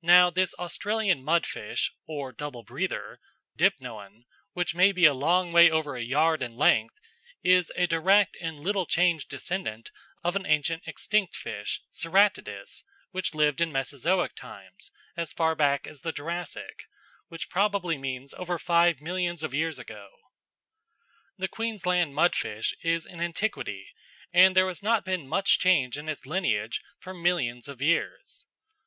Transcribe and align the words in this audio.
Now 0.00 0.30
this 0.30 0.54
Australian 0.54 1.22
mudfish 1.22 1.92
or 2.06 2.32
double 2.32 2.62
breather 2.62 3.20
(Dipnoan), 3.58 4.24
which 4.54 4.74
may 4.74 4.90
be 4.90 5.04
a 5.04 5.12
long 5.12 5.52
way 5.52 5.70
over 5.70 5.96
a 5.96 6.02
yard 6.02 6.42
in 6.42 6.56
length, 6.56 6.94
is 7.42 7.70
a 7.76 7.86
direct 7.86 8.38
and 8.40 8.60
little 8.60 8.86
changed 8.86 9.28
descendant 9.28 9.90
of 10.24 10.34
an 10.34 10.46
ancient 10.46 10.84
extinct 10.86 11.36
fish, 11.36 11.82
Ceratodus, 11.92 12.84
which 13.10 13.34
lived 13.34 13.60
in 13.60 13.70
Mesozoic 13.70 14.34
times, 14.34 14.92
as 15.14 15.34
far 15.34 15.54
back 15.54 15.86
as 15.86 16.00
the 16.00 16.12
Jurassic, 16.12 16.84
which 17.28 17.50
probably 17.50 17.98
means 17.98 18.32
over 18.32 18.58
five 18.58 19.02
millions 19.02 19.42
of 19.42 19.52
years 19.52 19.78
ago. 19.78 20.08
The 21.36 21.48
Queensland 21.48 22.14
mudfish 22.14 22.72
is 22.80 23.04
an 23.04 23.20
antiquity, 23.20 23.88
and 24.32 24.56
there 24.56 24.68
has 24.68 24.82
not 24.82 25.04
been 25.04 25.28
much 25.28 25.58
change 25.58 25.98
in 25.98 26.08
its 26.08 26.24
lineage 26.24 26.80
for 26.98 27.12
millions 27.12 27.68
of 27.68 27.82
years. 27.82 28.46